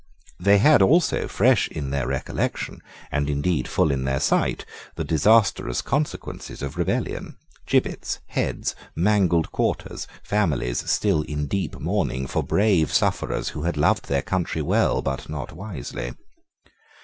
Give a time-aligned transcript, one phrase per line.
[0.39, 5.83] They had also fresh in their recollection, and indeed full in their sight, the disastrous
[5.83, 13.49] consequences of rebellion, gibbets, heads, mangled quarters, families still in deep mourning for brave sufferers
[13.49, 16.15] who had loved their country well but not wisely.